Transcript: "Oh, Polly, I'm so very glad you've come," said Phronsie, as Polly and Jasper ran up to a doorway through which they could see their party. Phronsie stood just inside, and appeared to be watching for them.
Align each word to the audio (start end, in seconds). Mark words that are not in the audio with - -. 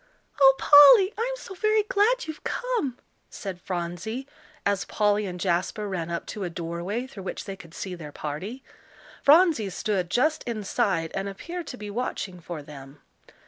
"Oh, 0.41 0.55
Polly, 0.57 1.13
I'm 1.15 1.35
so 1.35 1.53
very 1.53 1.83
glad 1.83 2.25
you've 2.25 2.43
come," 2.43 2.97
said 3.29 3.61
Phronsie, 3.61 4.27
as 4.65 4.83
Polly 4.83 5.27
and 5.27 5.39
Jasper 5.39 5.87
ran 5.87 6.09
up 6.09 6.25
to 6.33 6.43
a 6.43 6.49
doorway 6.49 7.05
through 7.05 7.21
which 7.21 7.45
they 7.45 7.55
could 7.55 7.75
see 7.75 7.93
their 7.93 8.11
party. 8.11 8.63
Phronsie 9.21 9.69
stood 9.69 10.09
just 10.09 10.41
inside, 10.45 11.11
and 11.13 11.29
appeared 11.29 11.67
to 11.67 11.77
be 11.77 11.91
watching 11.91 12.39
for 12.39 12.63
them. 12.63 12.99